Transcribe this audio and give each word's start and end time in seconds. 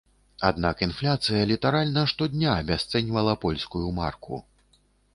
Аднак 0.47 0.79
інфляцыя 0.87 1.43
літаральна 1.51 2.07
штодня 2.15 2.57
абясцэньвала 2.65 3.39
польскую 3.47 3.87
марку. 4.03 4.47